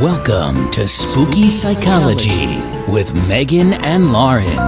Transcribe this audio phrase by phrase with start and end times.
[0.00, 4.58] Welcome to Spooky Psychology with Megan and Lauren.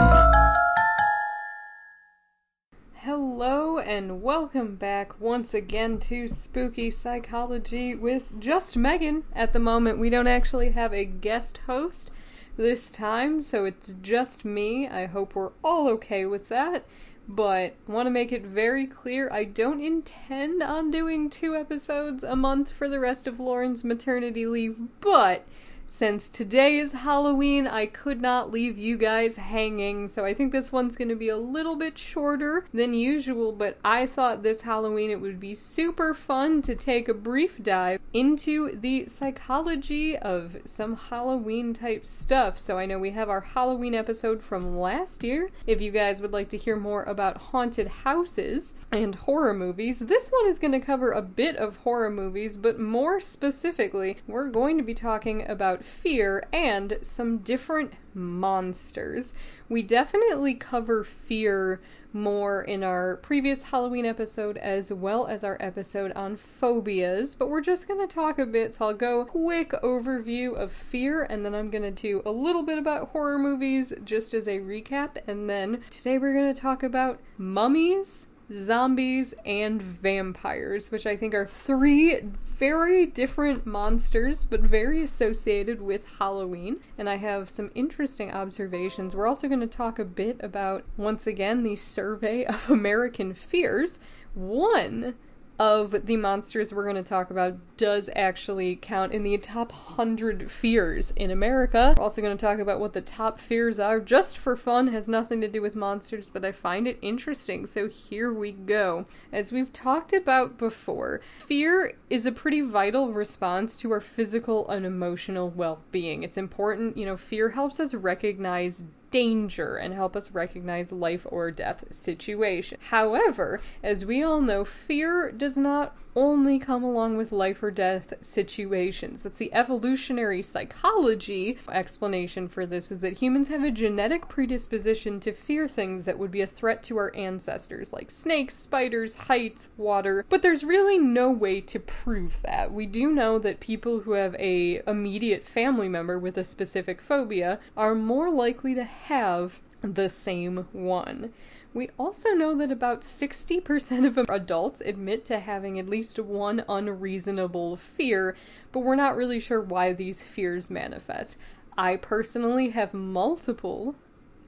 [2.95, 9.24] Hello and welcome back once again to Spooky Psychology with just Megan.
[9.35, 12.10] At the moment, we don't actually have a guest host
[12.56, 14.88] this time, so it's just me.
[14.88, 16.87] I hope we're all okay with that.
[17.30, 22.34] But want to make it very clear I don't intend on doing two episodes a
[22.34, 25.46] month for the rest of Lauren's maternity leave, but
[25.91, 30.70] since today is Halloween, I could not leave you guys hanging, so I think this
[30.70, 35.10] one's going to be a little bit shorter than usual, but I thought this Halloween
[35.10, 40.95] it would be super fun to take a brief dive into the psychology of some
[40.95, 42.59] Halloween type stuff.
[42.59, 45.48] So I know we have our Halloween episode from last year.
[45.66, 50.29] If you guys would like to hear more about haunted houses and horror movies, this
[50.29, 54.77] one is going to cover a bit of horror movies, but more specifically, we're going
[54.77, 59.32] to be talking about about fear and some different monsters.
[59.68, 61.80] We definitely cover fear
[62.12, 67.61] more in our previous Halloween episode as well as our episode on phobias, but we're
[67.61, 68.75] just going to talk a bit.
[68.75, 72.62] So I'll go quick overview of fear and then I'm going to do a little
[72.62, 76.83] bit about horror movies just as a recap and then today we're going to talk
[76.83, 85.03] about mummies zombies, and vampires, which I think are three very different monsters, but very
[85.03, 86.81] associated with Halloween.
[86.97, 89.15] And I have some interesting observations.
[89.15, 93.99] We're also going to talk a bit about, once again, the survey of American fears.
[94.35, 95.15] One
[95.59, 100.50] of the monsters we're going to talk about does actually count in the top 100
[100.50, 101.95] fears in America.
[101.97, 105.09] We're also going to talk about what the top fears are just for fun, has
[105.09, 107.67] nothing to do with monsters, but I find it interesting.
[107.67, 109.06] So here we go.
[109.33, 114.87] As we've talked about before, fear is a pretty vital response to our physical and
[114.87, 116.22] emotional well being.
[116.22, 121.50] It's important, you know, fear helps us recognize danger and help us recognize life or
[121.50, 122.78] death situation.
[122.91, 128.15] However, as we all know, fear does not only come along with life or death
[128.21, 129.23] situations.
[129.23, 135.33] That's the evolutionary psychology explanation for this is that humans have a genetic predisposition to
[135.33, 140.25] fear things that would be a threat to our ancestors, like snakes, spiders, heights, water.
[140.29, 142.73] But there's really no way to prove that.
[142.73, 147.59] We do know that people who have a immediate family member with a specific phobia
[147.77, 151.33] are more likely to have the same one.
[151.75, 157.77] We also know that about 60% of adults admit to having at least one unreasonable
[157.77, 158.34] fear,
[158.73, 161.37] but we're not really sure why these fears manifest.
[161.77, 163.95] I personally have multiple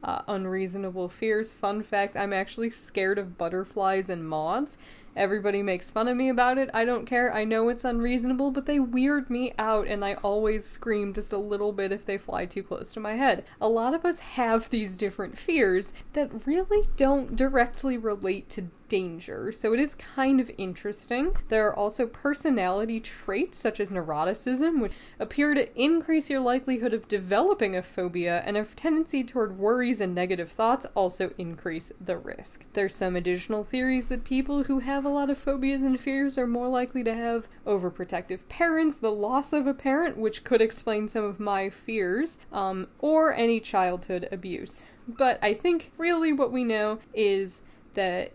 [0.03, 1.53] uh, unreasonable fears.
[1.53, 4.79] Fun fact I'm actually scared of butterflies and moths.
[5.17, 6.71] Everybody makes fun of me about it.
[6.73, 7.35] I don't care.
[7.35, 11.39] I know it's unreasonable, but they weird me out, and I always scream just a
[11.39, 13.45] little bit if they fly too close to my head.
[13.61, 19.51] A lot of us have these different fears that really don't directly relate to danger,
[19.53, 21.35] so it is kind of interesting.
[21.49, 27.09] There are also personality traits such as neuroticism, which appear to increase your likelihood of
[27.09, 32.67] developing a phobia, and a tendency toward worries and negative thoughts also increase the risk.
[32.75, 36.47] There's some additional theories that people who have a lot of phobias and fears are
[36.47, 41.25] more likely to have overprotective parents, the loss of a parent, which could explain some
[41.25, 44.85] of my fears, um, or any childhood abuse.
[45.07, 47.63] But I think really what we know is
[47.95, 48.33] that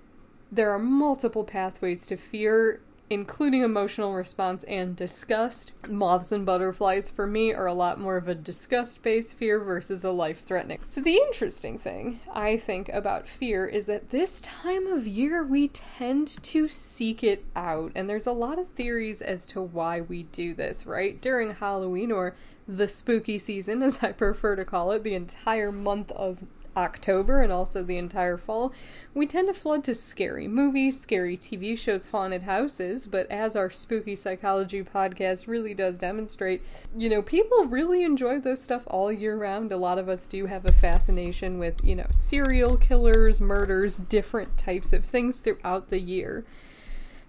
[0.51, 5.71] there are multiple pathways to fear, including emotional response and disgust.
[5.87, 10.03] Moths and butterflies, for me, are a lot more of a disgust based fear versus
[10.03, 10.79] a life threatening.
[10.85, 15.67] So, the interesting thing I think about fear is that this time of year we
[15.69, 20.23] tend to seek it out, and there's a lot of theories as to why we
[20.23, 21.19] do this, right?
[21.21, 22.35] During Halloween or
[22.67, 26.43] the spooky season, as I prefer to call it, the entire month of
[26.75, 28.73] October and also the entire fall,
[29.13, 33.69] we tend to flood to scary movies, scary TV shows, haunted houses, but as our
[33.69, 36.61] spooky psychology podcast really does demonstrate,
[36.97, 39.71] you know, people really enjoy those stuff all year round.
[39.71, 44.57] A lot of us do have a fascination with, you know, serial killers, murders, different
[44.57, 46.45] types of things throughout the year.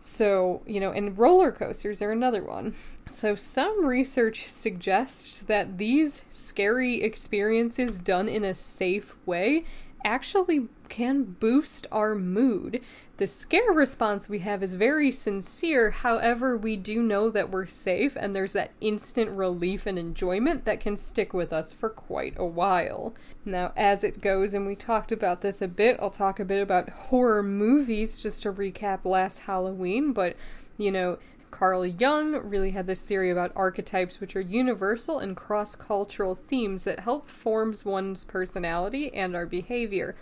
[0.08, 2.74] So, you know, and roller coasters are another one.
[3.08, 9.64] So, some research suggests that these scary experiences done in a safe way
[10.04, 12.80] actually can boost our mood.
[13.16, 18.16] The scare response we have is very sincere, however, we do know that we're safe
[18.16, 22.44] and there's that instant relief and enjoyment that can stick with us for quite a
[22.44, 23.14] while.
[23.44, 26.62] Now, as it goes, and we talked about this a bit, I'll talk a bit
[26.62, 30.36] about horror movies just to recap last Halloween, but
[30.78, 31.18] you know,
[31.58, 36.84] Carl Jung really had this theory about archetypes, which are universal and cross cultural themes
[36.84, 40.14] that help forms one's personality and our behavior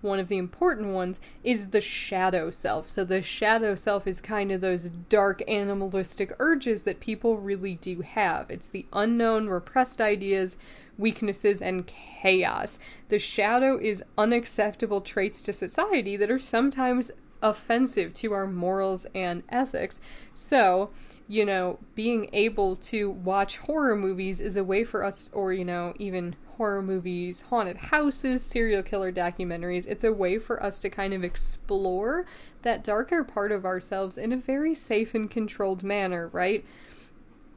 [0.00, 2.88] one of the important ones is the shadow self.
[2.88, 8.00] So the shadow self is kind of those dark animalistic urges that people really do
[8.00, 8.50] have.
[8.50, 10.56] It's the unknown, repressed ideas,
[10.96, 12.78] weaknesses, and chaos.
[13.08, 17.10] The shadow is unacceptable traits to society that are sometimes
[17.42, 20.00] offensive to our morals and ethics.
[20.34, 20.90] So,
[21.28, 25.64] you know, being able to watch horror movies is a way for us, or, you
[25.64, 29.86] know, even horror movies, haunted houses, serial killer documentaries.
[29.88, 32.26] It's a way for us to kind of explore
[32.62, 36.64] that darker part of ourselves in a very safe and controlled manner, right?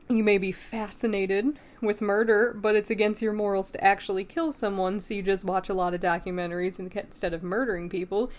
[0.07, 4.99] You may be fascinated with murder, but it's against your morals to actually kill someone,
[4.99, 8.29] so you just watch a lot of documentaries instead of murdering people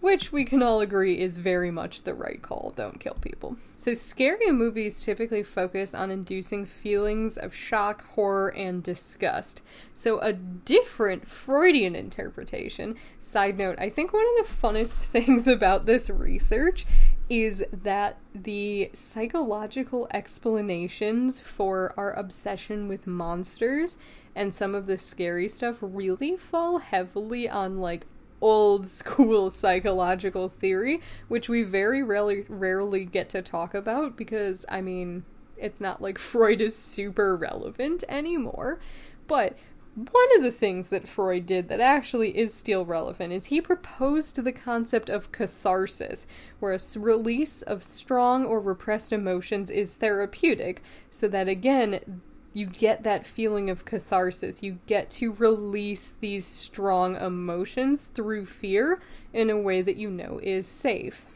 [0.00, 2.72] which we can all agree is very much the right call.
[2.74, 3.56] Don't kill people.
[3.76, 9.62] So, scary movies typically focus on inducing feelings of shock, horror, and disgust.
[9.94, 12.96] So, a different Freudian interpretation.
[13.18, 16.86] Side note, I think one of the funnest things about this research
[17.30, 23.96] is that the psychological explanations for our obsession with monsters
[24.34, 28.06] and some of the scary stuff really fall heavily on like
[28.40, 34.80] old school psychological theory, which we very rarely rarely get to talk about because I
[34.80, 35.24] mean,
[35.56, 38.78] it's not like Freud is super relevant anymore.
[39.26, 39.56] But
[39.94, 44.36] one of the things that Freud did that actually is still relevant is he proposed
[44.36, 46.26] the concept of catharsis,
[46.60, 53.02] where a release of strong or repressed emotions is therapeutic, so that again, you get
[53.04, 54.62] that feeling of catharsis.
[54.62, 59.00] You get to release these strong emotions through fear
[59.32, 61.26] in a way that you know is safe.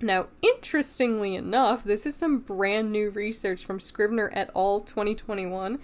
[0.00, 4.80] Now, interestingly enough, this is some brand new research from Scrivner et al.
[4.80, 5.78] 2021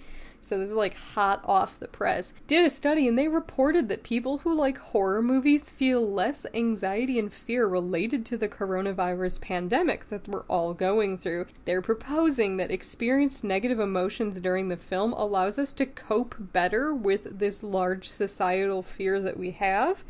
[0.47, 4.03] so this is like hot off the press, did a study and they reported that
[4.03, 10.05] people who like horror movies feel less anxiety and fear related to the coronavirus pandemic
[10.09, 11.47] that we're all going through.
[11.65, 17.39] They're proposing that experienced negative emotions during the film allows us to cope better with
[17.39, 20.05] this large societal fear that we have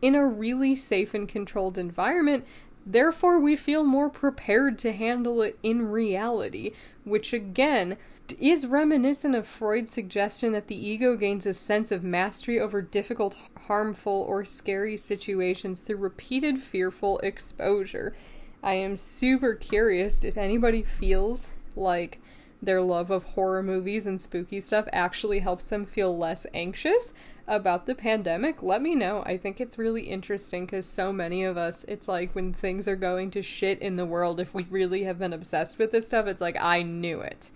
[0.00, 2.46] in a really safe and controlled environment
[2.86, 6.72] Therefore, we feel more prepared to handle it in reality,
[7.04, 7.96] which again
[8.38, 13.36] is reminiscent of Freud's suggestion that the ego gains a sense of mastery over difficult,
[13.66, 18.14] harmful, or scary situations through repeated fearful exposure.
[18.62, 22.20] I am super curious if anybody feels like
[22.64, 27.14] their love of horror movies and spooky stuff actually helps them feel less anxious
[27.46, 29.22] about the pandemic, let me know.
[29.26, 32.96] I think it's really interesting because so many of us, it's like when things are
[32.96, 36.26] going to shit in the world, if we really have been obsessed with this stuff,
[36.26, 37.50] it's like, I knew it.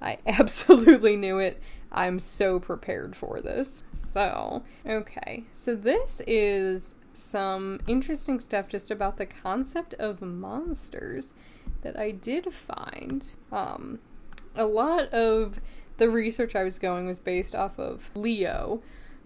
[0.00, 1.60] I absolutely knew it.
[1.92, 3.84] I'm so prepared for this.
[3.92, 5.44] So, okay.
[5.52, 11.32] So, this is some interesting stuff just about the concept of monsters
[11.82, 13.34] that I did find.
[13.52, 14.00] Um,
[14.54, 15.60] a lot of
[15.96, 18.82] the research I was going was based off of Leo,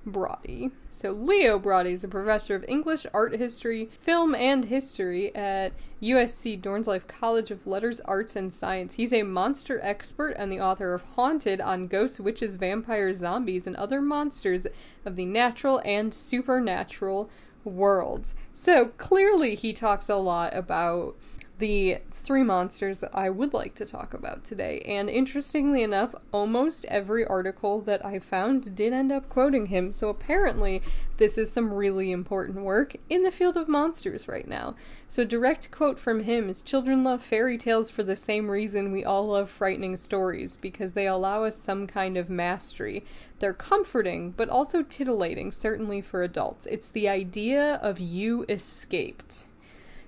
[0.06, 0.70] Braudy.
[0.90, 5.72] So, Leo Braudy is a professor of English, art history, film, and history at
[6.02, 8.94] USC Dornsife College of Letters, Arts, and Science.
[8.94, 13.76] He's a monster expert and the author of Haunted on ghosts, witches, vampires, zombies, and
[13.76, 14.66] other monsters
[15.04, 17.30] of the natural and supernatural
[17.64, 18.34] worlds.
[18.52, 21.16] So, clearly, he talks a lot about
[21.58, 24.80] the three monsters that I would like to talk about today.
[24.86, 30.08] And interestingly enough, almost every article that I found did end up quoting him, so
[30.08, 30.82] apparently
[31.16, 34.76] this is some really important work in the field of monsters right now.
[35.08, 39.04] So, direct quote from him is Children love fairy tales for the same reason we
[39.04, 43.04] all love frightening stories, because they allow us some kind of mastery.
[43.40, 46.66] They're comforting, but also titillating, certainly for adults.
[46.66, 49.46] It's the idea of you escaped.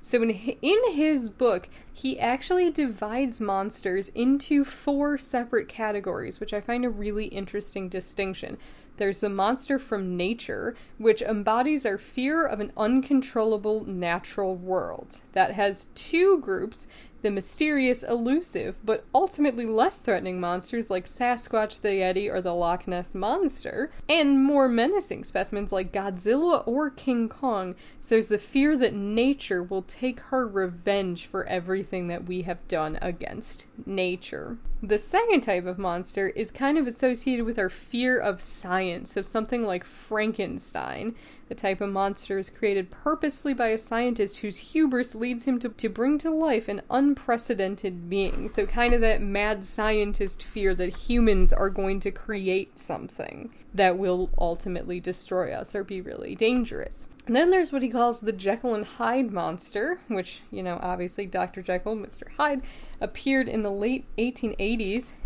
[0.02, 1.68] So in in his book,
[2.00, 8.56] he actually divides monsters into four separate categories, which I find a really interesting distinction.
[8.96, 15.20] There's the monster from nature, which embodies our fear of an uncontrollable natural world.
[15.32, 16.86] That has two groups
[17.22, 22.88] the mysterious, elusive, but ultimately less threatening monsters like Sasquatch the Yeti or the Loch
[22.88, 27.74] Ness Monster, and more menacing specimens like Godzilla or King Kong.
[28.00, 32.66] So there's the fear that nature will take her revenge for everything that we have
[32.68, 34.58] done against nature.
[34.82, 39.26] The second type of monster is kind of associated with our fear of science, of
[39.26, 41.14] something like Frankenstein.
[41.48, 45.68] The type of monster is created purposefully by a scientist whose hubris leads him to,
[45.68, 48.48] to bring to life an unprecedented being.
[48.48, 53.98] So, kind of that mad scientist fear that humans are going to create something that
[53.98, 57.06] will ultimately destroy us or be really dangerous.
[57.26, 61.26] And then there's what he calls the Jekyll and Hyde monster, which, you know, obviously
[61.26, 61.62] Dr.
[61.62, 62.28] Jekyll, Mr.
[62.32, 62.62] Hyde,
[63.00, 64.58] appeared in the late 1880s,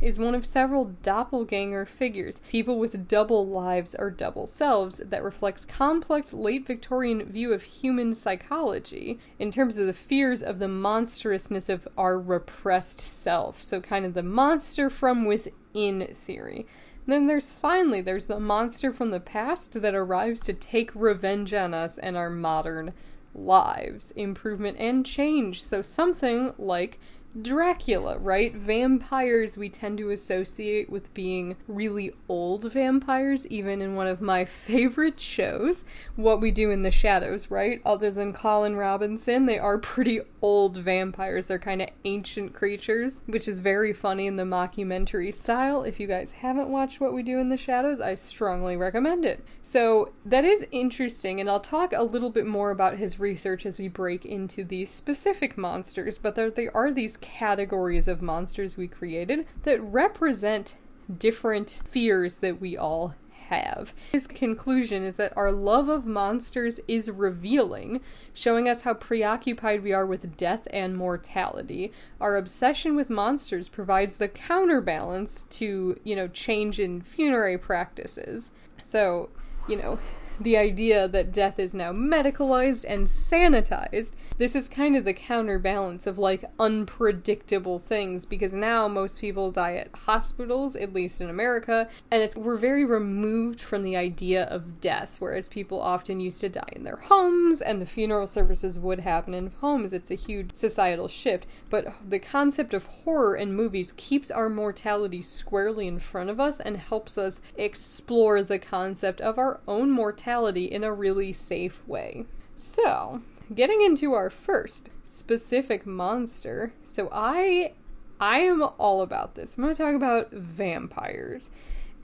[0.00, 5.64] is one of several doppelganger figures, people with double lives or double selves, that reflects
[5.64, 11.68] complex late Victorian view of human psychology in terms of the fears of the monstrousness
[11.68, 13.56] of our repressed self.
[13.56, 16.66] So, kind of the monster from within theory.
[17.06, 21.74] Then there's finally there's the monster from the past that arrives to take revenge on
[21.74, 22.94] us and our modern
[23.34, 25.62] lives, improvement and change.
[25.62, 26.98] So something like
[27.40, 28.54] Dracula, right?
[28.54, 34.44] Vampires we tend to associate with being really old vampires, even in one of my
[34.44, 37.80] favorite shows, What We Do in the Shadows, right?
[37.84, 41.46] Other than Colin Robinson, they are pretty old vampires.
[41.46, 45.82] They're kind of ancient creatures, which is very funny in the mockumentary style.
[45.82, 49.44] If you guys haven't watched What We Do in the Shadows, I strongly recommend it.
[49.60, 53.78] So that is interesting, and I'll talk a little bit more about his research as
[53.80, 58.86] we break into these specific monsters, but there, there are these categories of monsters we
[58.86, 60.76] created that represent
[61.18, 63.14] different fears that we all
[63.48, 63.94] have.
[64.12, 68.00] His conclusion is that our love of monsters is revealing,
[68.32, 71.92] showing us how preoccupied we are with death and mortality.
[72.20, 78.50] Our obsession with monsters provides the counterbalance to, you know, change in funerary practices.
[78.80, 79.30] So,
[79.68, 79.98] you know,
[80.40, 86.06] the idea that death is now medicalized and sanitized, this is kind of the counterbalance
[86.06, 91.88] of like unpredictable things because now most people die at hospitals, at least in America,
[92.10, 96.48] and it's we're very removed from the idea of death, whereas people often used to
[96.48, 99.92] die in their homes and the funeral services would happen in homes.
[99.92, 105.22] It's a huge societal shift, but the concept of horror in movies keeps our mortality
[105.22, 110.23] squarely in front of us and helps us explore the concept of our own mortality
[110.26, 112.26] in a really safe way.
[112.56, 116.72] So, getting into our first specific monster.
[116.82, 117.72] So I
[118.20, 119.56] I am all about this.
[119.56, 121.50] I'm going to talk about vampires.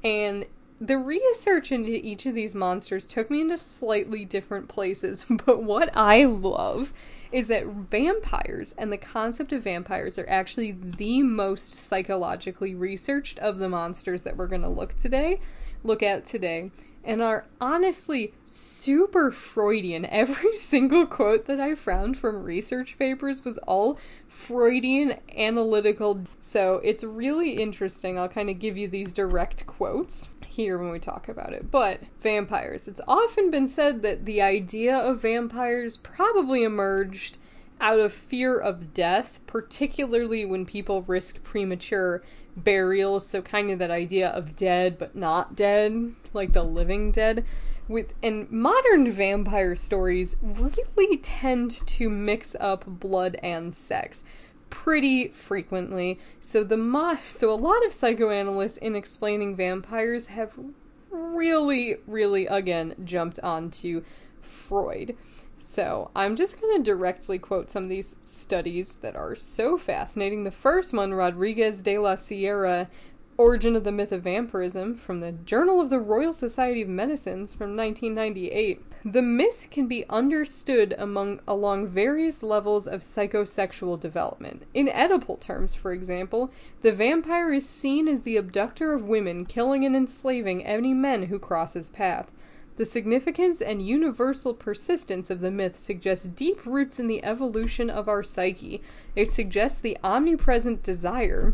[0.03, 0.47] And
[0.81, 5.95] the research into each of these monsters took me into slightly different places, but what
[5.95, 6.93] I love
[7.31, 13.59] is that vampires and the concept of vampires are actually the most psychologically researched of
[13.59, 15.39] the monsters that we're going to look today,
[15.85, 16.71] look at today
[17.05, 20.05] and are honestly super Freudian.
[20.11, 26.25] Every single quote that I found from research papers was all Freudian analytical.
[26.41, 28.19] So it's really interesting.
[28.19, 31.71] I'll kind of give you these direct quotes here when we talk about it.
[31.71, 32.89] But vampires.
[32.89, 37.39] It's often been said that the idea of vampires probably emerged
[37.81, 42.23] out of fear of death, particularly when people risk premature
[42.65, 47.45] burials, so kind of that idea of dead but not dead, like the living dead.
[47.89, 54.23] With and modern vampire stories really tend to mix up blood and sex
[54.71, 56.19] pretty frequently.
[56.39, 60.55] So the mo- so a lot of psychoanalysts in explaining vampires have
[61.11, 64.03] really really again jumped onto
[64.41, 65.17] Freud.
[65.63, 70.45] So, I'm just going to directly quote some of these studies that are so fascinating.
[70.45, 72.89] The first one, Rodriguez de la Sierra,
[73.37, 77.53] Origin of the Myth of Vampirism, from the Journal of the Royal Society of Medicines
[77.53, 78.83] from 1998.
[79.05, 84.65] The myth can be understood among along various levels of psychosexual development.
[84.73, 86.51] In Oedipal terms, for example,
[86.81, 91.39] the vampire is seen as the abductor of women, killing and enslaving any men who
[91.39, 92.31] cross his path.
[92.81, 98.09] The significance and universal persistence of the myth suggests deep roots in the evolution of
[98.09, 98.81] our psyche.
[99.15, 101.53] It suggests the omnipresent desire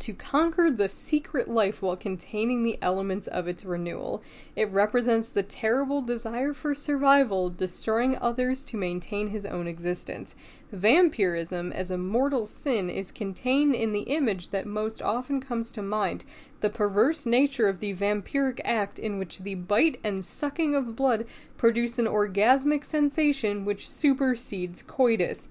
[0.00, 4.22] to conquer the secret life while containing the elements of its renewal.
[4.54, 10.36] It represents the terrible desire for survival, destroying others to maintain his own existence.
[10.72, 15.82] Vampirism, as a mortal sin, is contained in the image that most often comes to
[15.82, 16.24] mind
[16.60, 21.24] the perverse nature of the vampiric act, in which the bite and sucking of blood
[21.56, 25.48] produce an orgasmic sensation which supersedes coitus.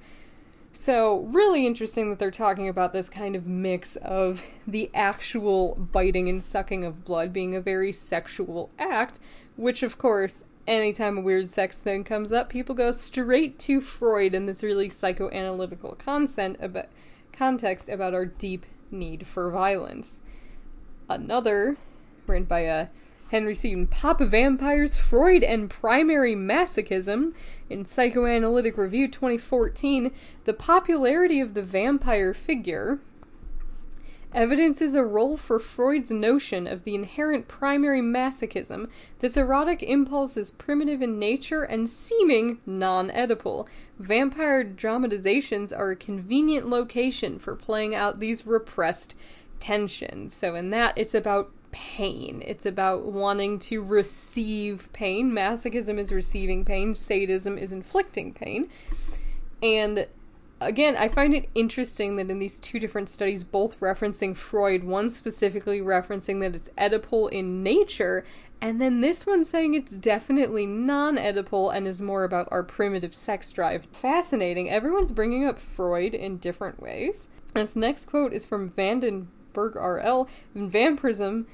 [0.80, 6.30] So, really interesting that they're talking about this kind of mix of the actual biting
[6.30, 9.20] and sucking of blood being a very sexual act,
[9.56, 14.36] which, of course, anytime a weird sex thing comes up, people go straight to Freud
[14.36, 16.90] and this really psychoanalytical concept about,
[17.34, 20.22] context about our deep need for violence.
[21.10, 21.78] Another,
[22.28, 22.86] written by uh,
[23.30, 27.34] Henry Seaton, Pop Vampires, Freud and Primary Masochism,
[27.70, 30.12] in Psychoanalytic Review 2014,
[30.46, 33.00] the popularity of the vampire figure
[34.34, 38.90] evidences a role for Freud's notion of the inherent primary masochism.
[39.20, 43.68] This erotic impulse is primitive in nature and seeming non Oedipal.
[44.00, 49.16] Vampire dramatizations are a convenient location for playing out these repressed
[49.60, 50.34] tensions.
[50.34, 52.42] So, in that, it's about pain.
[52.46, 55.32] It's about wanting to receive pain.
[55.32, 58.70] Masochism is receiving pain, sadism is inflicting pain.
[59.62, 60.08] And
[60.60, 65.12] again, I find it interesting that in these two different studies, both referencing Freud, one
[65.12, 68.26] specifically referencing that it's Oedipal in nature,
[68.60, 73.14] and then this one saying it's definitely non Oedipal and is more about our primitive
[73.14, 73.86] sex drive.
[73.92, 74.68] Fascinating.
[74.68, 77.30] Everyone's bringing up Freud in different ways.
[77.54, 81.46] This next quote is from Vandenberg RL Vampirism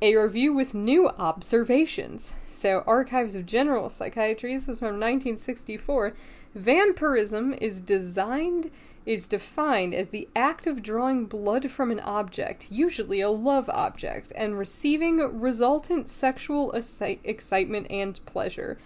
[0.00, 2.34] a review with new observations.
[2.52, 6.14] So, Archives of General Psychiatry, this is from 1964.
[6.54, 8.70] Vampirism is designed
[9.06, 14.30] is defined as the act of drawing blood from an object, usually a love object,
[14.36, 18.76] and receiving resultant sexual excitement and pleasure.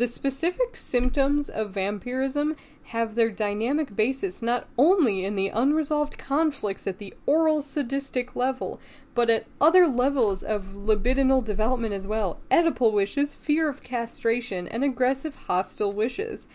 [0.00, 6.86] The specific symptoms of vampirism have their dynamic basis not only in the unresolved conflicts
[6.86, 8.80] at the oral sadistic level,
[9.14, 12.40] but at other levels of libidinal development as well.
[12.50, 16.46] Oedipal wishes, fear of castration, and aggressive hostile wishes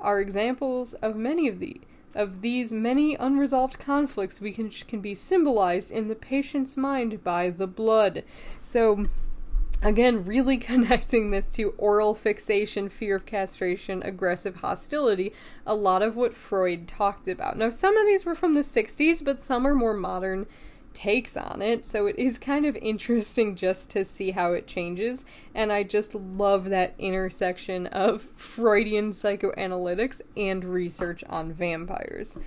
[0.00, 1.82] are examples of many of the
[2.14, 7.50] of these many unresolved conflicts we can can be symbolized in the patient's mind by
[7.50, 8.24] the blood.
[8.62, 9.08] So
[9.82, 15.32] Again, really connecting this to oral fixation, fear of castration, aggressive hostility,
[15.66, 17.56] a lot of what Freud talked about.
[17.56, 20.46] Now, some of these were from the 60s, but some are more modern
[20.94, 25.24] takes on it, so it is kind of interesting just to see how it changes.
[25.54, 32.38] And I just love that intersection of Freudian psychoanalytics and research on vampires.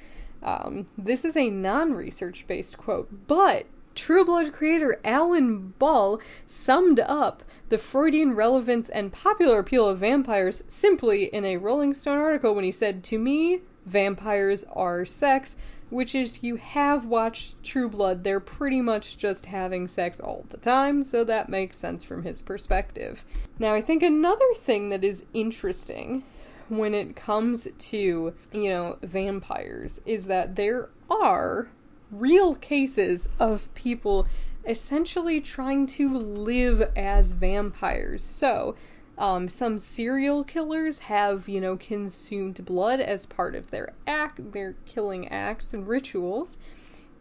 [0.41, 3.65] Um, this is a non research based quote, but
[3.97, 10.63] True Blood creator Alan Ball summed up the Freudian relevance and popular appeal of vampires
[10.67, 15.55] simply in a Rolling Stone article when he said, To me, vampires are sex,
[15.89, 20.57] which is you have watched True Blood, they're pretty much just having sex all the
[20.57, 23.23] time, so that makes sense from his perspective.
[23.57, 26.23] Now, I think another thing that is interesting
[26.69, 31.69] when it comes to, you know, vampires is that there are
[32.11, 34.27] real cases of people
[34.65, 38.23] essentially trying to live as vampires.
[38.23, 38.75] So,
[39.17, 44.75] um, some serial killers have, you know, consumed blood as part of their act, their
[44.85, 46.57] killing acts and rituals.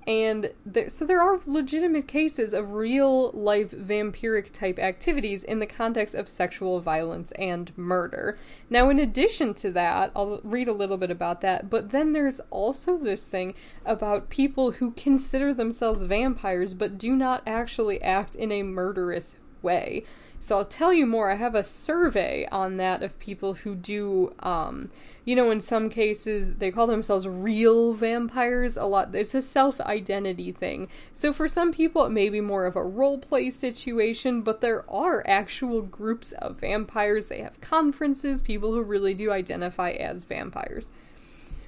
[0.07, 5.67] And there, so there are legitimate cases of real life vampiric type activities in the
[5.67, 8.39] context of sexual violence and murder.
[8.71, 12.41] Now, in addition to that, I'll read a little bit about that, but then there's
[12.51, 18.53] also this thing about people who consider themselves vampires but do not actually act in
[18.53, 20.05] a murderous way.
[20.39, 21.31] So I'll tell you more.
[21.31, 24.91] I have a survey on that of people who do, um,
[25.25, 28.77] you know, in some cases they call themselves real vampires.
[28.77, 30.89] A lot, it's a self identity thing.
[31.13, 34.89] So for some people, it may be more of a role play situation, but there
[34.91, 37.29] are actual groups of vampires.
[37.29, 40.91] They have conferences, people who really do identify as vampires.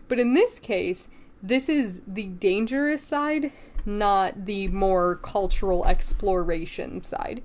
[0.09, 1.09] But in this case,
[1.42, 3.52] this is the dangerous side,
[3.87, 7.42] not the more cultural exploration side.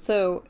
[0.00, 0.44] So,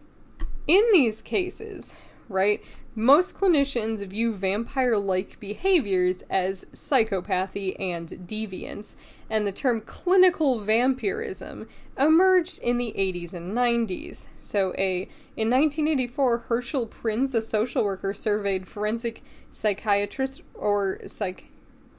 [0.69, 1.95] in these cases,
[2.29, 2.63] right,
[2.95, 8.95] most clinicians view vampire like behaviors as psychopathy and deviance,
[9.29, 11.67] and the term clinical vampirism
[11.99, 14.27] emerged in the 80s and 90s.
[14.41, 21.50] So, a in 1984, Herschel Prins, a social worker, surveyed forensic psychiatrists or psych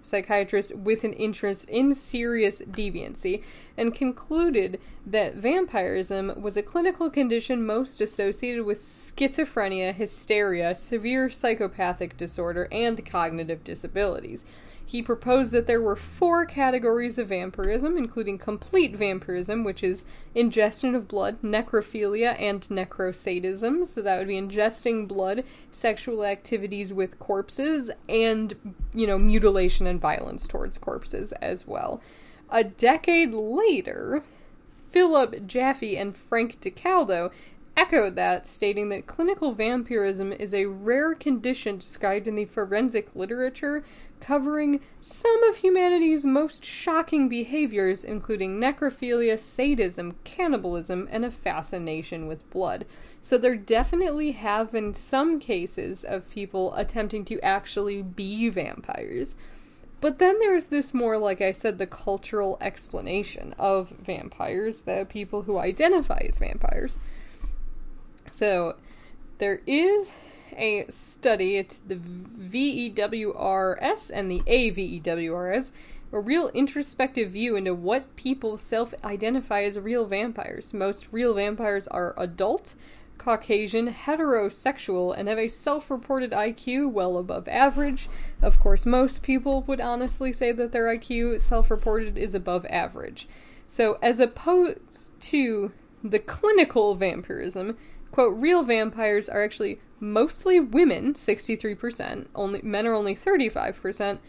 [0.01, 3.43] psychiatrist with an interest in serious deviancy
[3.77, 12.17] and concluded that vampirism was a clinical condition most associated with schizophrenia, hysteria, severe psychopathic
[12.17, 14.45] disorder, and cognitive disabilities.
[14.91, 20.03] He proposed that there were four categories of vampirism, including complete vampirism, which is
[20.35, 23.87] ingestion of blood, necrophilia, and necrosadism.
[23.87, 30.01] So that would be ingesting blood, sexual activities with corpses, and, you know, mutilation and
[30.01, 32.01] violence towards corpses as well.
[32.49, 34.25] A decade later,
[34.89, 37.31] Philip Jaffe and Frank DiCataldo
[37.81, 43.81] echoed that, stating that clinical vampirism is a rare condition described in the forensic literature,
[44.19, 52.47] covering some of humanity's most shocking behaviors, including necrophilia, sadism, cannibalism, and a fascination with
[52.51, 52.85] blood.
[53.19, 59.35] So there definitely have been some cases of people attempting to actually be vampires.
[60.01, 65.43] But then there's this more, like I said, the cultural explanation of vampires, the people
[65.43, 66.99] who identify as vampires.
[68.31, 68.75] So
[69.37, 70.11] there is
[70.57, 72.91] a study, it's the VEWRS
[74.13, 75.71] and the AVEWRS,
[76.13, 80.73] a real introspective view into what people self identify as real vampires.
[80.73, 82.75] Most real vampires are adult,
[83.17, 88.09] Caucasian, heterosexual, and have a self reported IQ well above average.
[88.41, 93.27] Of course, most people would honestly say that their IQ self reported is above average.
[93.67, 95.71] So, as opposed to
[96.03, 97.77] the clinical vampirism,
[98.11, 104.19] quote, real vampires are actually mostly women, 63%, only men are only 35%.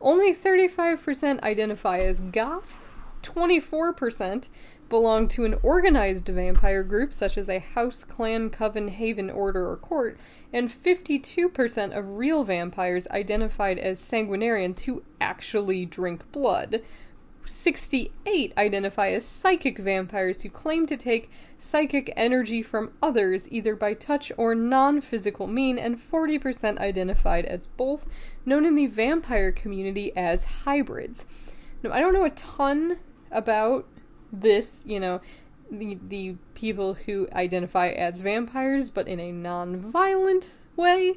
[0.00, 2.80] Only 35% identify as goth,
[3.22, 4.48] 24%
[4.88, 9.76] belong to an organized vampire group such as a house, clan, coven, haven, order, or
[9.76, 10.18] court,
[10.52, 16.82] and 52% of real vampires identified as sanguinarians who actually drink blood.
[17.44, 23.94] 68 identify as psychic vampires who claim to take psychic energy from others either by
[23.94, 28.06] touch or non physical mean, and 40% identified as both,
[28.44, 31.26] known in the vampire community as hybrids.
[31.82, 32.98] Now, I don't know a ton
[33.30, 33.86] about
[34.32, 35.20] this, you know,
[35.70, 41.14] the the people who identify as vampires but in a non-violent way,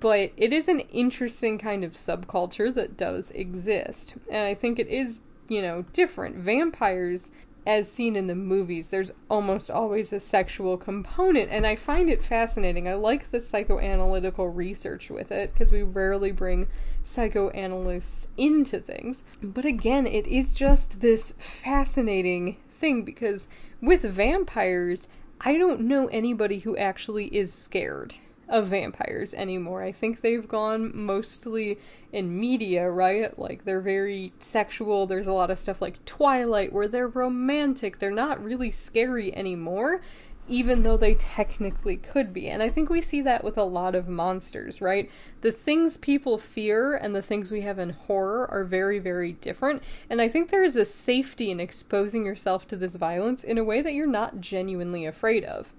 [0.00, 4.14] but it is an interesting kind of subculture that does exist.
[4.30, 6.36] And I think it is you know, different.
[6.36, 7.30] Vampires,
[7.66, 12.24] as seen in the movies, there's almost always a sexual component, and I find it
[12.24, 12.88] fascinating.
[12.88, 16.68] I like the psychoanalytical research with it because we rarely bring
[17.02, 19.24] psychoanalysts into things.
[19.42, 23.48] But again, it is just this fascinating thing because
[23.80, 25.08] with vampires,
[25.40, 28.16] I don't know anybody who actually is scared
[28.48, 29.82] of vampires anymore.
[29.82, 31.78] I think they've gone mostly
[32.12, 33.38] in media, right?
[33.38, 35.06] Like they're very sexual.
[35.06, 37.98] There's a lot of stuff like Twilight where they're romantic.
[37.98, 40.00] They're not really scary anymore,
[40.48, 42.48] even though they technically could be.
[42.48, 45.10] And I think we see that with a lot of monsters, right?
[45.42, 49.82] The things people fear and the things we have in horror are very, very different.
[50.08, 53.64] And I think there is a safety in exposing yourself to this violence in a
[53.64, 55.74] way that you're not genuinely afraid of.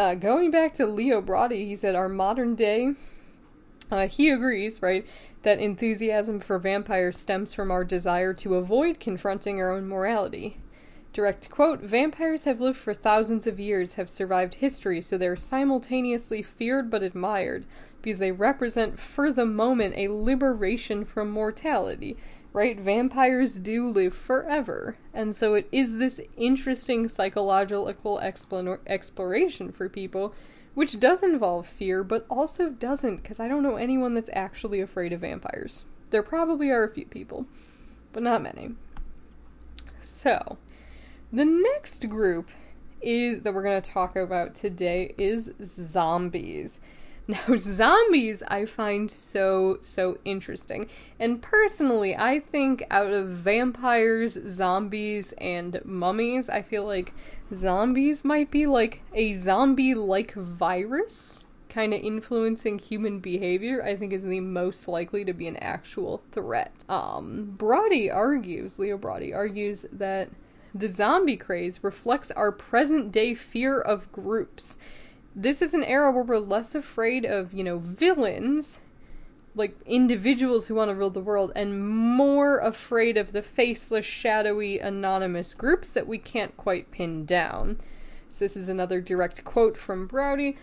[0.00, 2.94] Uh, going back to Leo Braudy, he said, Our modern day,
[3.90, 5.06] uh, he agrees, right,
[5.42, 10.56] that enthusiasm for vampires stems from our desire to avoid confronting our own morality.
[11.12, 16.40] Direct quote Vampires have lived for thousands of years, have survived history, so they're simultaneously
[16.40, 17.66] feared but admired,
[18.00, 22.16] because they represent for the moment a liberation from mortality
[22.52, 22.78] right?
[22.78, 24.96] Vampires do live forever.
[25.14, 30.34] And so it is this interesting psychological exploration for people,
[30.74, 35.12] which does involve fear, but also doesn't, because I don't know anyone that's actually afraid
[35.12, 35.84] of vampires.
[36.10, 37.46] There probably are a few people,
[38.12, 38.72] but not many.
[40.00, 40.58] So,
[41.32, 42.50] the next group
[43.00, 46.80] is that we're going to talk about today is zombies.
[47.48, 50.88] Now, zombies I find so, so interesting.
[51.18, 57.12] And personally, I think out of vampires, zombies, and mummies, I feel like
[57.54, 64.12] zombies might be like a zombie like virus kind of influencing human behavior, I think
[64.12, 66.72] is the most likely to be an actual threat.
[66.88, 70.30] Um, Braudy argues, Leo Braudy argues that
[70.74, 74.78] the zombie craze reflects our present day fear of groups
[75.34, 78.80] this is an era where we're less afraid of, you know, villains,
[79.54, 84.78] like individuals who want to rule the world, and more afraid of the faceless, shadowy,
[84.78, 87.78] anonymous groups that we can't quite pin down.
[88.28, 90.56] So, this is another direct quote from Braudy.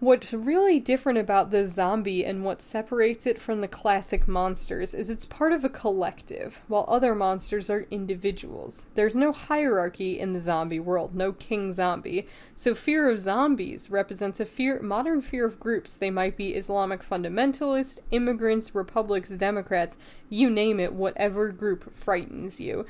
[0.00, 5.10] What's really different about the zombie and what separates it from the classic monsters is
[5.10, 8.86] it's part of a collective, while other monsters are individuals.
[8.94, 12.28] There's no hierarchy in the zombie world, no king zombie.
[12.54, 15.96] So fear of zombies represents a fear modern fear of groups.
[15.96, 22.86] They might be Islamic fundamentalists, immigrants, republics, democrats, you name it, whatever group frightens you.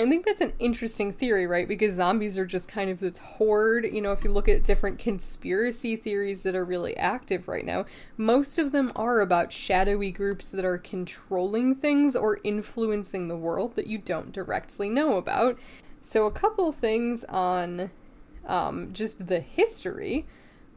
[0.00, 1.68] I think that's an interesting theory, right?
[1.68, 3.84] Because zombies are just kind of this horde.
[3.84, 7.84] You know, if you look at different conspiracy theories that are really active right now,
[8.16, 13.76] most of them are about shadowy groups that are controlling things or influencing the world
[13.76, 15.58] that you don't directly know about.
[16.00, 17.90] So, a couple things on
[18.46, 20.26] um, just the history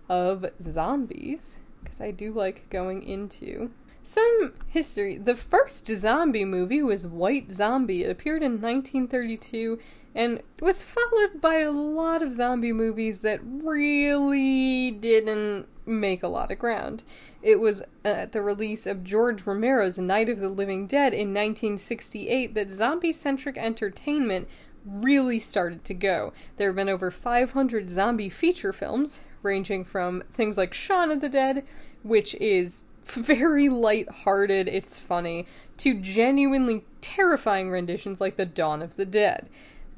[0.09, 3.71] of zombies, because I do like going into
[4.03, 5.17] some history.
[5.17, 8.03] The first zombie movie was White Zombie.
[8.03, 9.79] It appeared in 1932
[10.15, 16.51] and was followed by a lot of zombie movies that really didn't make a lot
[16.51, 17.03] of ground.
[17.41, 21.33] It was uh, at the release of George Romero's Night of the Living Dead in
[21.33, 24.47] 1968 that zombie centric entertainment
[24.85, 26.33] really started to go.
[26.57, 31.29] There have been over 500 zombie feature films, ranging from things like Shaun of the
[31.29, 31.65] Dead,
[32.03, 35.45] which is very light-hearted, it's funny,
[35.77, 39.49] to genuinely terrifying renditions like The Dawn of the Dead.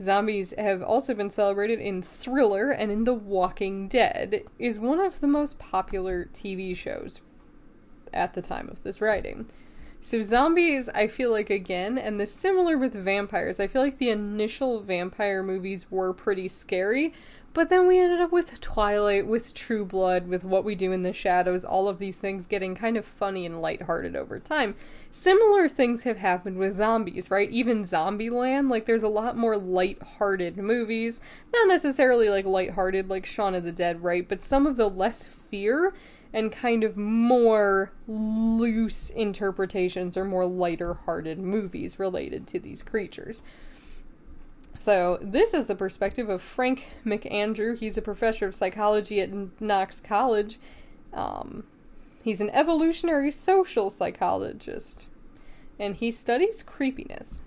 [0.01, 5.21] Zombies have also been celebrated in Thriller and in The Walking Dead is one of
[5.21, 7.21] the most popular TV shows
[8.13, 9.45] at the time of this writing.
[10.05, 13.59] So zombies, I feel like again, and this similar with vampires.
[13.59, 17.11] I feel like the initial vampire movies were pretty scary,
[17.55, 21.01] but then we ended up with Twilight, with True Blood, with What We Do in
[21.01, 24.75] the Shadows, all of these things getting kind of funny and lighthearted over time.
[25.09, 27.49] Similar things have happened with zombies, right?
[27.49, 31.19] Even Zombieland, like there's a lot more light-hearted movies.
[31.51, 34.29] Not necessarily like light-hearted like Shaun of the Dead, right?
[34.29, 35.95] But some of the less fear
[36.35, 43.41] and kind of more loose interpretations or more lighter hearted movies related to these creatures.
[44.73, 47.79] So, this is the perspective of Frank McAndrew.
[47.79, 50.59] He's a professor of psychology at Knox College.
[51.13, 51.63] Um,
[52.21, 55.07] he's an evolutionary social psychologist,
[55.79, 57.43] and he studies creepiness.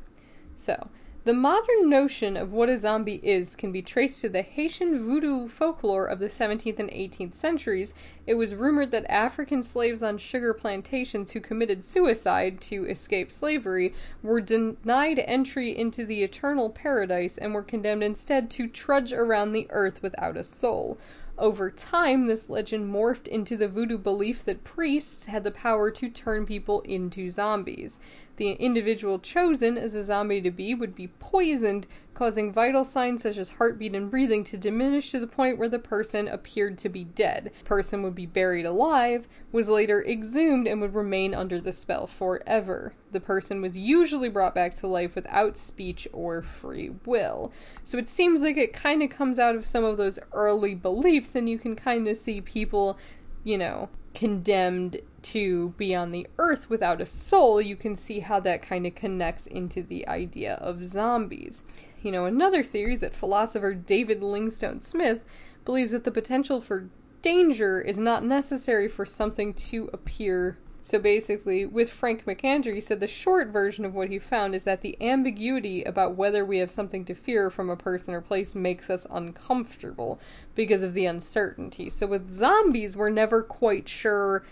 [0.56, 0.88] So,
[1.28, 5.46] the modern notion of what a zombie is can be traced to the Haitian voodoo
[5.46, 7.92] folklore of the 17th and 18th centuries.
[8.26, 13.92] It was rumored that African slaves on sugar plantations who committed suicide to escape slavery
[14.22, 19.66] were denied entry into the eternal paradise and were condemned instead to trudge around the
[19.68, 20.98] earth without a soul.
[21.38, 26.08] Over time, this legend morphed into the voodoo belief that priests had the power to
[26.08, 28.00] turn people into zombies.
[28.38, 33.36] The individual chosen as a zombie to be would be poisoned causing vital signs such
[33.36, 37.02] as heartbeat and breathing to diminish to the point where the person appeared to be
[37.02, 37.50] dead.
[37.58, 42.06] The person would be buried alive, was later exhumed, and would remain under the spell
[42.06, 42.92] forever.
[43.10, 47.52] The person was usually brought back to life without speech or free will.
[47.82, 51.34] So it seems like it kind of comes out of some of those early beliefs,
[51.34, 52.98] and you can kind of see people,
[53.42, 58.40] you know, condemned to be on the earth without a soul, you can see how
[58.40, 61.62] that kind of connects into the idea of zombies.
[62.02, 65.24] You know, another theory is that philosopher David Livingstone Smith
[65.64, 66.88] believes that the potential for
[67.22, 70.58] danger is not necessary for something to appear.
[70.88, 74.64] So basically, with Frank McAndrew, he said the short version of what he found is
[74.64, 78.54] that the ambiguity about whether we have something to fear from a person or place
[78.54, 80.18] makes us uncomfortable
[80.54, 81.90] because of the uncertainty.
[81.90, 84.42] So with zombies, we're never quite sure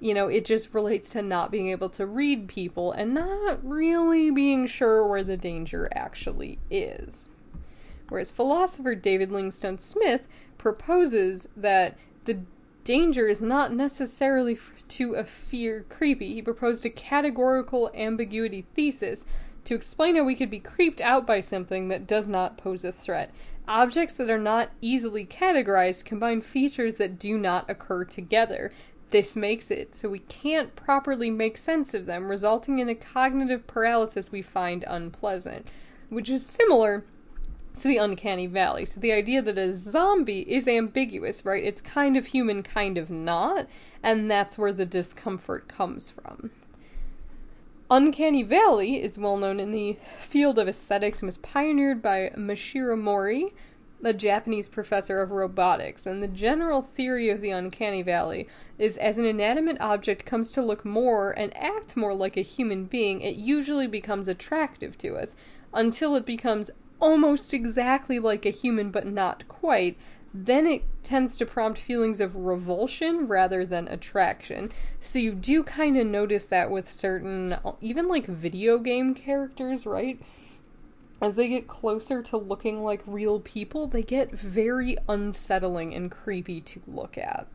[0.00, 4.30] you know, it just relates to not being able to read people and not really
[4.30, 7.28] being sure where the danger actually is.
[8.08, 10.26] Whereas philosopher David Livingstone Smith
[10.56, 12.40] proposes that the
[12.84, 16.34] danger is not necessarily to a fear creepy.
[16.34, 19.24] He proposed a categorical ambiguity thesis
[19.64, 22.92] to explain how we could be creeped out by something that does not pose a
[22.92, 23.30] threat.
[23.68, 28.70] Objects that are not easily categorized combine features that do not occur together.
[29.10, 33.66] This makes it so we can't properly make sense of them, resulting in a cognitive
[33.66, 35.68] paralysis we find unpleasant,
[36.08, 37.04] which is similar
[37.74, 38.84] to the uncanny valley.
[38.84, 41.62] So the idea that a zombie is ambiguous, right?
[41.62, 43.66] It's kind of human, kind of not,
[44.02, 46.50] and that's where the discomfort comes from.
[47.90, 52.98] Uncanny Valley is well known in the field of aesthetics and was pioneered by Masahiro
[52.98, 53.52] Mori,
[54.02, 59.18] a Japanese professor of robotics, and the general theory of the uncanny valley is as
[59.18, 63.36] an inanimate object comes to look more and act more like a human being, it
[63.36, 65.36] usually becomes attractive to us
[65.74, 66.70] until it becomes
[67.02, 69.98] almost exactly like a human but not quite.
[70.32, 74.70] Then it tends to prompt feelings of revulsion rather than attraction.
[74.98, 80.18] So you do kind of notice that with certain, even like video game characters, right?
[81.22, 86.60] as they get closer to looking like real people, they get very unsettling and creepy
[86.60, 87.46] to look at.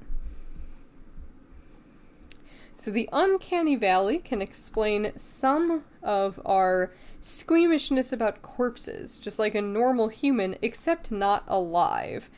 [2.79, 9.61] So, the uncanny valley can explain some of our squeamishness about corpses, just like a
[9.63, 12.29] normal human, except not alive.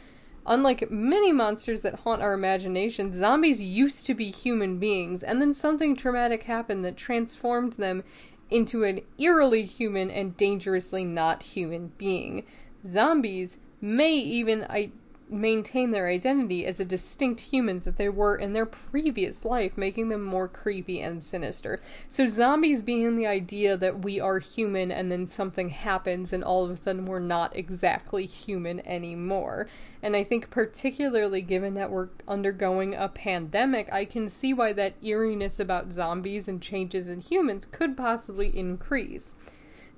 [0.46, 5.54] Unlike many monsters that haunt our imagination, zombies used to be human beings, and then
[5.54, 8.04] something traumatic happened that transformed them
[8.50, 12.46] into an eerily human and dangerously not human being.
[12.88, 14.94] Zombies may even I
[15.30, 20.10] maintain their identity as a distinct humans that they were in their previous life, making
[20.10, 21.80] them more creepy and sinister.
[22.08, 26.64] So, zombies being the idea that we are human and then something happens and all
[26.64, 29.68] of a sudden we're not exactly human anymore.
[30.02, 34.96] And I think, particularly given that we're undergoing a pandemic, I can see why that
[35.04, 39.36] eeriness about zombies and changes in humans could possibly increase.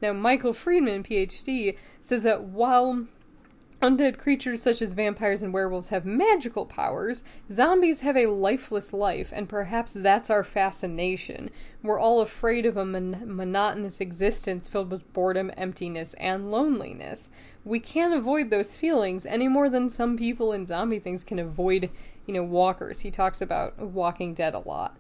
[0.02, 3.06] Now, Michael Friedman, PhD, says that while
[3.82, 7.24] Undead creatures such as vampires and werewolves have magical powers.
[7.52, 11.50] Zombies have a lifeless life, and perhaps that's our fascination.
[11.82, 17.32] We're all afraid of a mon- monotonous existence filled with boredom, emptiness, and loneliness.
[17.66, 21.90] We can't avoid those feelings any more than some people in zombie things can avoid,
[22.28, 23.00] you know, walkers.
[23.00, 24.96] He talks about Walking Dead a lot.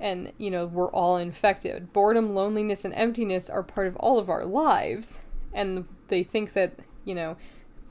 [0.00, 1.92] And, you know, we're all infected.
[1.92, 5.20] Boredom, loneliness, and emptiness are part of all of our lives.
[5.52, 7.36] And they think that, you know,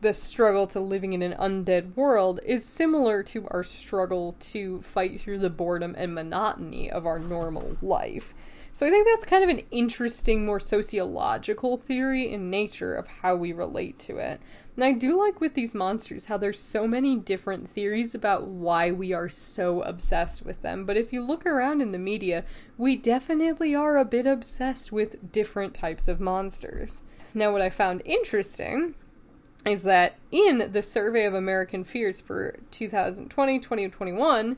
[0.02, 5.22] the struggle to living in an undead world is similar to our struggle to fight
[5.22, 8.34] through the boredom and monotony of our normal life.
[8.72, 13.36] So I think that's kind of an interesting, more sociological theory in nature of how
[13.36, 14.42] we relate to it.
[14.76, 18.90] And I do like with these monsters how there's so many different theories about why
[18.90, 20.86] we are so obsessed with them.
[20.86, 22.44] But if you look around in the media,
[22.76, 27.04] we definitely are a bit obsessed with different types of monsters.
[27.34, 28.96] Now, what I found interesting
[29.66, 34.58] is that in the survey of American fears for 2020 2021,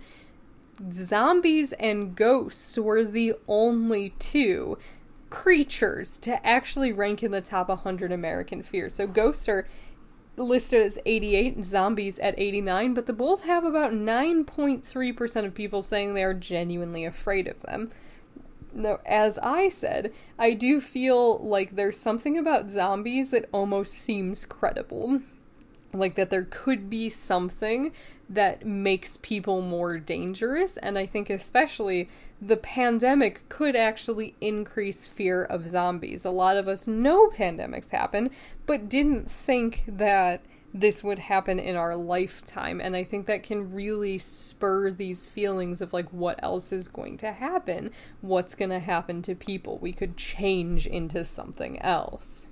[0.91, 4.77] zombies and ghosts were the only two
[5.29, 8.93] creatures to actually rank in the top 100 American fears.
[8.93, 9.67] So ghosts are
[10.37, 16.13] listed as 88 zombies at 89, but they both have about 9.3% of people saying
[16.13, 17.89] they are genuinely afraid of them
[18.73, 24.45] no, as I said, I do feel like there's something about zombies that almost seems
[24.45, 25.21] credible.
[25.93, 27.91] Like that there could be something
[28.27, 32.09] that makes people more dangerous, and I think especially
[32.41, 36.25] the pandemic could actually increase fear of zombies.
[36.25, 38.31] A lot of us know pandemics happen,
[38.65, 42.81] but didn't think that this would happen in our lifetime.
[42.81, 47.17] And i think that can really spur these feelings of like what else is going
[47.17, 47.91] to happen?
[48.21, 49.77] What's going to happen to people?
[49.79, 52.47] We could change into something else.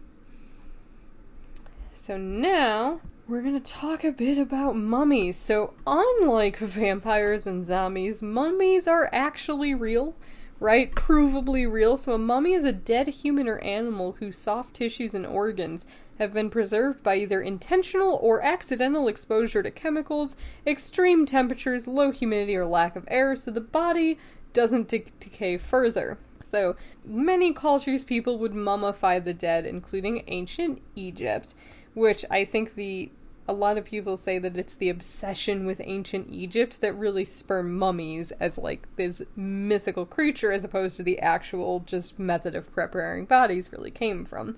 [1.93, 5.37] So now we're going to talk a bit about mummies.
[5.37, 10.15] So, unlike vampires and zombies, mummies are actually real
[10.61, 10.93] right?
[10.93, 11.97] Provably real.
[11.97, 15.87] So, a mummy is a dead human or animal whose soft tissues and organs
[16.19, 22.55] have been preserved by either intentional or accidental exposure to chemicals, extreme temperatures, low humidity,
[22.55, 24.19] or lack of air, so the body
[24.53, 26.19] doesn't de- decay further.
[26.43, 31.55] So, many cultures, people would mummify the dead, including ancient Egypt,
[31.95, 33.11] which I think the
[33.51, 37.61] a lot of people say that it's the obsession with ancient Egypt that really spur
[37.61, 43.25] mummies as like this mythical creature as opposed to the actual just method of preparing
[43.25, 44.55] bodies really came from.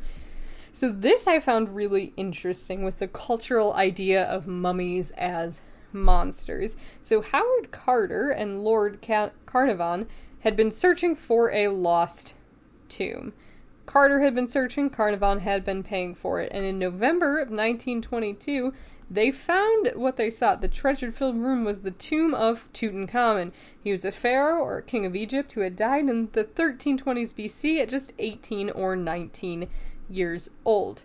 [0.72, 6.78] So this I found really interesting with the cultural idea of mummies as monsters.
[7.02, 9.00] So Howard Carter and Lord
[9.48, 10.08] Carnarvon
[10.42, 12.36] had been searching for a lost
[12.90, 13.34] tomb.
[13.94, 18.74] Carter had been searching, Carnarvon had been paying for it, and in November of 1922,
[19.08, 20.62] they found what they sought.
[20.62, 23.52] The treasure filled room was the tomb of Tutankhamun.
[23.80, 27.84] He was a pharaoh or king of Egypt who had died in the 1320s BC
[27.84, 29.68] at just 18 or 19
[30.10, 31.04] years old.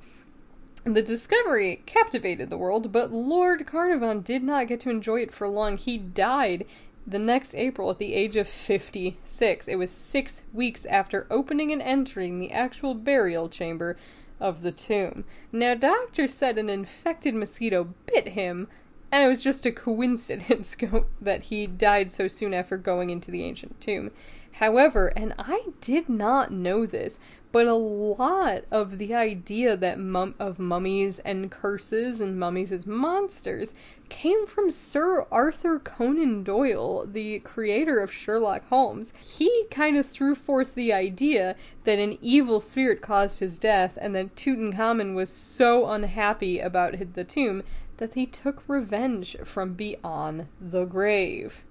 [0.84, 5.46] The discovery captivated the world, but Lord Carnarvon did not get to enjoy it for
[5.46, 5.76] long.
[5.76, 6.64] He died
[7.10, 11.80] the next April, at the age of 56, it was six weeks after opening and
[11.80, 13.96] entering the actual burial chamber
[14.38, 15.24] of the tomb.
[15.50, 18.68] Now, doctors said an infected mosquito bit him,
[19.10, 20.76] and it was just a coincidence
[21.20, 24.10] that he died so soon after going into the ancient tomb.
[24.52, 27.20] However, and I did not know this,
[27.52, 32.86] but a lot of the idea that mum- of mummies and curses and mummies as
[32.86, 33.72] monsters
[34.08, 39.12] came from Sir Arthur Conan Doyle, the creator of Sherlock Holmes.
[39.20, 44.14] He kind of threw forth the idea that an evil spirit caused his death and
[44.14, 47.62] that Tutankhamun was so unhappy about the tomb
[47.98, 51.64] that he took revenge from beyond the grave.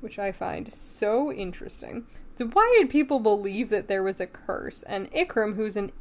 [0.00, 2.06] Which I find so interesting.
[2.34, 4.82] So, why did people believe that there was a curse?
[4.84, 5.92] And Ikram, who's an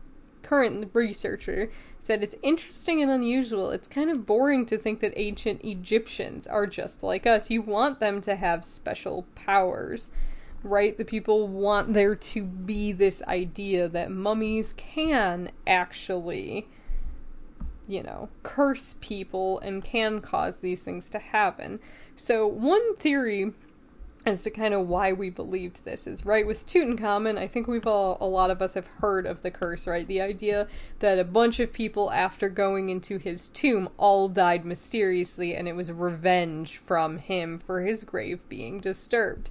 [0.48, 1.70] current researcher,
[2.00, 3.70] said it's interesting and unusual.
[3.72, 7.52] It's kind of boring to think that ancient Egyptians are just like us.
[7.52, 10.10] You want them to have special powers,
[10.64, 10.98] right?
[10.98, 16.68] The people want there to be this idea that mummies can actually
[17.88, 21.80] you know, curse people and can cause these things to happen.
[22.16, 23.54] So, one theory
[24.28, 27.38] as to kind of why we believed this is right with Tutankhamun.
[27.38, 30.06] I think we've all, a lot of us have heard of the curse, right?
[30.06, 30.68] The idea
[31.00, 35.78] that a bunch of people, after going into his tomb, all died mysteriously, and it
[35.78, 39.50] was revenge from him for his grave being disturbed.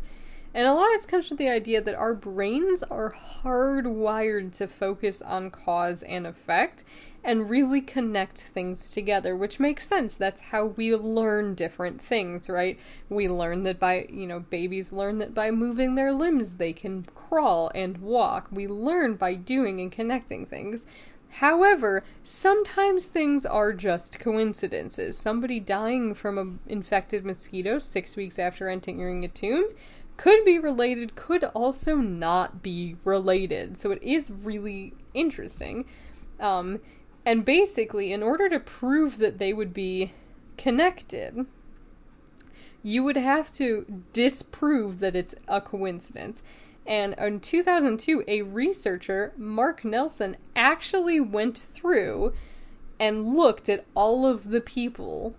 [0.56, 4.66] And a lot of this comes from the idea that our brains are hardwired to
[4.66, 6.82] focus on cause and effect
[7.22, 10.14] and really connect things together, which makes sense.
[10.14, 12.80] That's how we learn different things, right?
[13.10, 17.02] We learn that by, you know, babies learn that by moving their limbs they can
[17.14, 18.48] crawl and walk.
[18.50, 20.86] We learn by doing and connecting things.
[21.32, 25.18] However, sometimes things are just coincidences.
[25.18, 29.66] Somebody dying from an infected mosquito six weeks after entering a tomb
[30.16, 33.76] could be related, could also not be related.
[33.76, 35.84] So it is really interesting.
[36.40, 36.80] Um,
[37.24, 40.12] and basically, in order to prove that they would be
[40.56, 41.46] connected,
[42.82, 46.42] you would have to disprove that it's a coincidence.
[46.86, 52.32] And in 2002, a researcher, Mark Nelson, actually went through
[53.00, 55.34] and looked at all of the people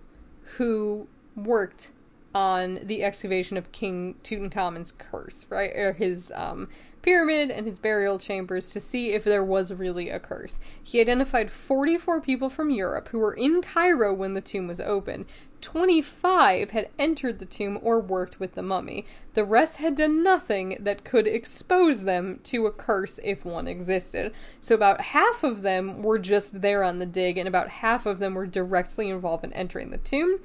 [0.56, 1.90] who worked
[2.34, 5.72] on the excavation of King Tutankhamun's curse, right?
[5.74, 6.68] Or his um,
[7.02, 10.60] pyramid and his burial chambers to see if there was really a curse.
[10.82, 15.26] He identified 44 people from Europe who were in Cairo when the tomb was open.
[15.60, 19.06] 25 had entered the tomb or worked with the mummy.
[19.34, 24.32] The rest had done nothing that could expose them to a curse if one existed.
[24.60, 28.18] So about half of them were just there on the dig, and about half of
[28.18, 30.38] them were directly involved in entering the tomb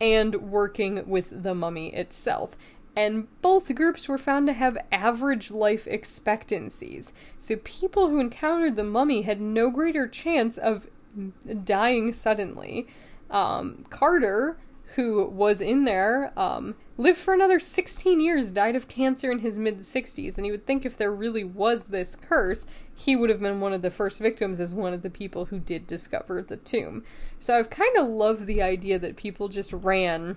[0.00, 2.56] and working with the mummy itself.
[2.96, 7.12] And both groups were found to have average life expectancies.
[7.38, 10.88] So people who encountered the mummy had no greater chance of
[11.64, 12.86] dying suddenly.
[13.30, 14.58] Um, Carter
[14.94, 19.58] who was in there, um, lived for another 16 years, died of cancer in his
[19.58, 20.36] mid 60s.
[20.36, 23.72] And you would think if there really was this curse, he would have been one
[23.72, 27.04] of the first victims as one of the people who did discover the tomb.
[27.38, 30.36] So I've kind of loved the idea that people just ran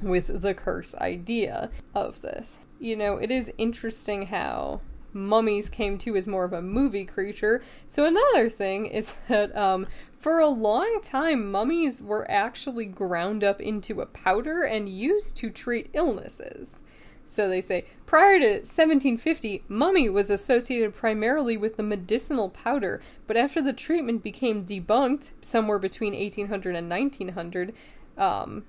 [0.00, 2.58] with the curse idea of this.
[2.78, 4.80] You know, it is interesting how
[5.12, 7.62] mummies came to as more of a movie creature.
[7.86, 9.86] So another thing is that um,
[10.16, 15.50] for a long time, mummies were actually ground up into a powder and used to
[15.50, 16.82] treat illnesses.
[17.24, 23.36] So they say, prior to 1750, mummy was associated primarily with the medicinal powder, but
[23.36, 27.72] after the treatment became debunked, somewhere between 1800 and 1900,
[28.18, 28.64] um,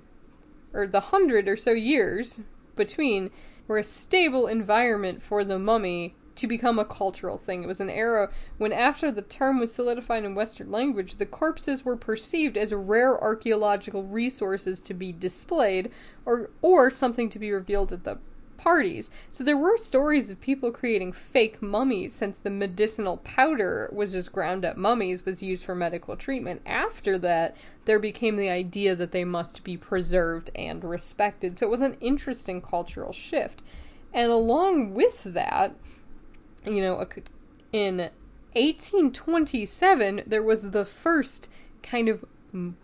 [0.71, 2.41] or the hundred or so years
[2.75, 3.31] between,
[3.67, 7.63] were a stable environment for the mummy to become a cultural thing.
[7.63, 11.85] It was an era when, after the term was solidified in Western language, the corpses
[11.85, 15.91] were perceived as rare archaeological resources to be displayed
[16.25, 18.17] or, or something to be revealed at the
[18.63, 19.11] parties.
[19.29, 24.31] So there were stories of people creating fake mummies since the medicinal powder was just
[24.31, 26.61] ground up mummies was used for medical treatment.
[26.65, 31.57] After that, there became the idea that they must be preserved and respected.
[31.57, 33.61] So it was an interesting cultural shift.
[34.13, 35.75] And along with that,
[36.65, 37.05] you know,
[37.71, 37.97] in
[38.53, 41.49] 1827, there was the first
[41.81, 42.23] kind of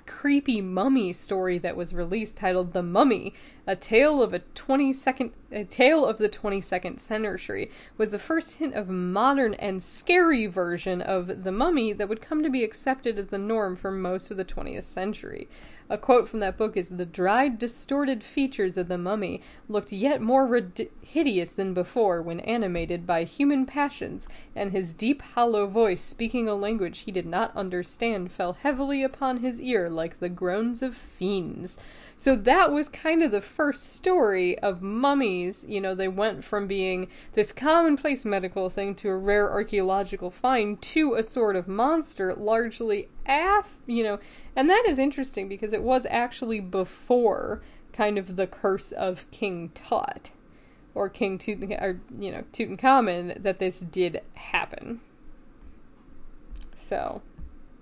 [0.06, 3.34] creepy mummy story that was released titled The Mummy,
[3.70, 8.76] a tale of a 22nd a tale of the 22nd century was the first hint
[8.76, 13.28] of modern and scary version of The Mummy that would come to be accepted as
[13.28, 15.48] the norm for most of the 20th century.
[15.90, 20.22] A quote from that book is The dried, distorted features of the mummy looked yet
[20.22, 26.04] more rid- hideous than before when animated by human passions, and his deep, hollow voice,
[26.04, 30.84] speaking a language he did not understand, fell heavily upon his ear like the groans
[30.84, 31.80] of fiends.
[32.16, 35.66] So that was kind of the first story of mummies.
[35.68, 40.82] You know, they went from being this commonplace medical thing to a rare archaeological find
[40.82, 44.18] to a sort of monster, largely af, you know,
[44.56, 49.72] and that is interesting because it was actually before kind of the curse of King
[49.74, 50.32] Tut
[50.96, 55.02] or King Tut or you know Tutankhamun that this did happen.
[56.78, 57.22] So,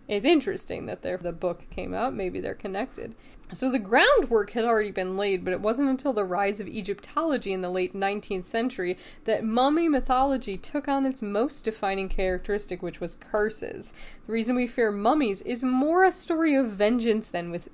[0.07, 2.13] it's interesting that the book came out.
[2.13, 3.13] Maybe they're connected.
[3.51, 7.51] So the groundwork had already been laid, but it wasn't until the rise of Egyptology
[7.51, 13.01] in the late 19th century that mummy mythology took on its most defining characteristic, which
[13.01, 13.91] was curses.
[14.25, 17.69] The reason we fear mummies is more a story of vengeance than with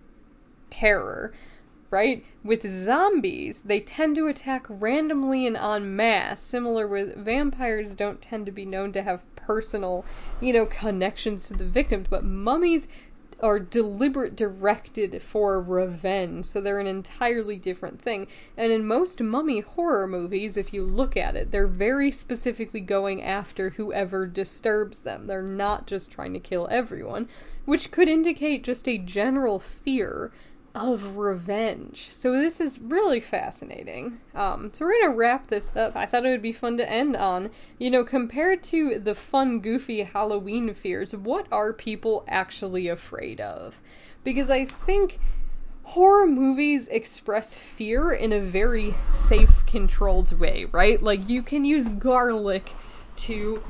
[0.70, 1.32] terror
[1.94, 2.26] right?
[2.44, 6.42] With zombies, they tend to attack randomly and en masse.
[6.42, 10.04] Similar with vampires, don't tend to be known to have personal,
[10.42, 12.88] you know, connections to the victims, but mummies
[13.42, 18.26] are deliberate directed for revenge so they're an entirely different thing
[18.56, 23.22] and in most mummy horror movies if you look at it they're very specifically going
[23.22, 27.28] after whoever disturbs them they're not just trying to kill everyone
[27.66, 30.32] which could indicate just a general fear
[30.76, 32.08] of revenge.
[32.10, 34.20] So this is really fascinating.
[34.34, 35.96] Um, so we're gonna wrap this up.
[35.96, 39.60] I thought it would be fun to end on, you know, compared to the fun,
[39.60, 43.82] goofy Halloween fears, what are people actually afraid of?
[44.24, 45.20] Because I think
[45.84, 51.02] horror movies express fear in a very safe, controlled way, right?
[51.04, 52.72] Like you can use garlic
[53.18, 53.62] to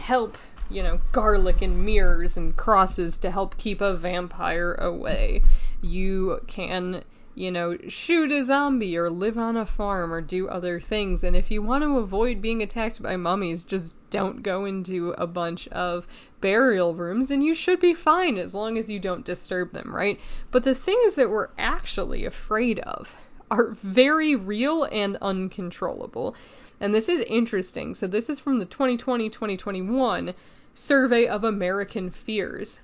[0.00, 0.36] help
[0.68, 5.42] you know, garlic and mirrors and crosses to help keep a vampire away
[5.82, 7.04] you can
[7.34, 11.24] you know, shoot a zombie or live on a farm or do other things.
[11.24, 15.26] And if you want to avoid being attacked by mummies, just don't go into a
[15.26, 16.06] bunch of
[16.42, 20.20] burial rooms and you should be fine as long as you don't disturb them, right?
[20.50, 23.16] But the things that we're actually afraid of
[23.50, 26.36] are very real and uncontrollable.
[26.80, 27.94] And this is interesting.
[27.94, 30.34] So, this is from the 2020 2021
[30.74, 32.80] Survey of American Fears.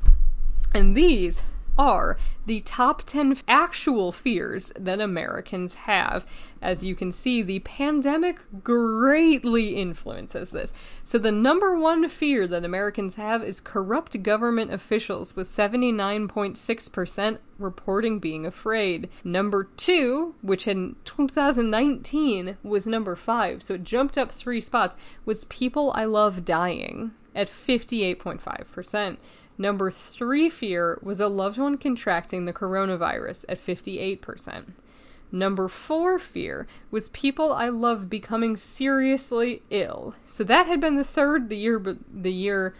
[0.72, 1.42] And these
[1.78, 6.26] are the top 10 actual fears that Americans have.
[6.60, 10.74] As you can see, the pandemic greatly influences this.
[11.04, 18.18] So, the number one fear that Americans have is corrupt government officials, with 79.6% reporting
[18.18, 19.08] being afraid.
[19.22, 25.44] Number two, which in 2019 was number five, so it jumped up three spots, was
[25.44, 29.18] people I love dying at 58.5%.
[29.58, 34.66] Number three fear was a loved one contracting the coronavirus at 58%.
[35.30, 40.14] Number four fear was people I love becoming seriously ill.
[40.26, 41.48] So that had been the third.
[41.48, 42.74] The year, but the year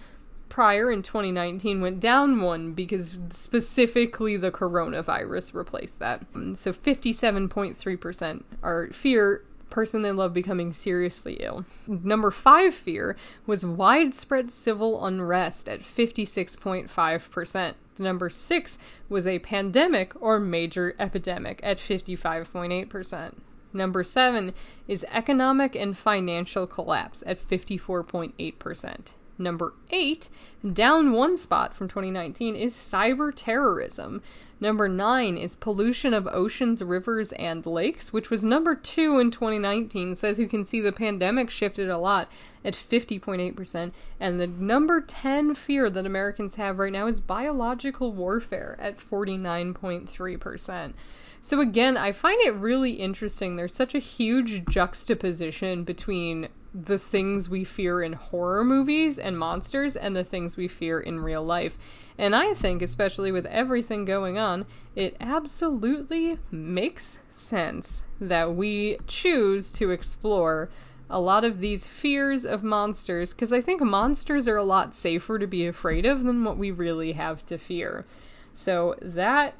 [0.49, 6.25] prior in 2019 went down one because specifically the coronavirus replaced that.
[6.55, 11.65] So 57.3% are fear person they love becoming seriously ill.
[11.87, 13.17] Number five fear
[13.47, 17.75] was widespread civil unrest at 56.5%.
[17.99, 23.35] Number six was a pandemic or major epidemic at 55.8%.
[23.73, 24.55] Number seven
[24.87, 29.13] is economic and financial collapse at 54.8%.
[29.39, 30.29] Number eight,
[30.73, 34.21] down one spot from 2019, is cyber terrorism.
[34.61, 40.17] Number nine is pollution of oceans, rivers, and lakes, which was number two in 2019.
[40.17, 42.29] So as you can see, the pandemic shifted a lot
[42.65, 43.93] at 50.8%.
[44.19, 50.95] And the number 10 fear that Americans have right now is biological warfare at 49.3%.
[51.41, 53.55] So again, I find it really interesting.
[53.55, 59.97] There's such a huge juxtaposition between the things we fear in horror movies and monsters
[59.97, 61.79] and the things we fear in real life.
[62.19, 69.73] And I think, especially with everything going on, it absolutely makes sense that we choose
[69.73, 70.69] to explore
[71.11, 75.39] a lot of these fears of monsters because I think monsters are a lot safer
[75.39, 78.05] to be afraid of than what we really have to fear.
[78.53, 79.55] So that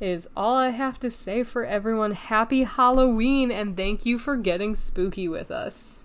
[0.00, 2.12] is all I have to say for everyone.
[2.12, 6.03] Happy Halloween and thank you for getting spooky with us.